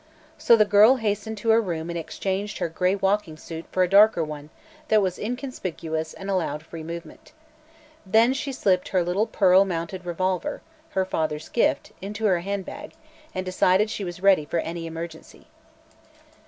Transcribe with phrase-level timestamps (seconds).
[0.35, 3.87] So the girl hastened to her room and exchanged her gray walking suit for a
[3.87, 4.49] darker one
[4.87, 7.33] that was inconspicuous and allowed free movement.
[8.03, 10.63] Then she slipped her little pearl mounted revolver
[10.97, 12.93] her father's gift into her handbag
[13.35, 15.45] and decided she was ready for any emergency.